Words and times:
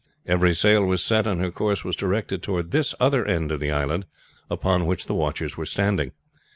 Every 0.25 0.55
sail 0.55 0.83
was 0.83 1.03
set, 1.03 1.27
and 1.27 1.39
her 1.41 1.51
course 1.51 1.85
was 1.85 1.95
directed 1.95 2.41
toward 2.41 2.71
this 2.71 2.95
other 2.99 3.23
end 3.23 3.51
of 3.51 3.59
the 3.59 3.69
island 3.69 4.07
upon 4.49 4.87
which 4.87 5.05
the 5.05 5.13
watchers 5.13 5.57
were 5.57 5.65
standing. 5.67 6.11